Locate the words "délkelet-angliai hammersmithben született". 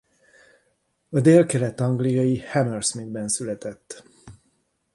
1.19-4.03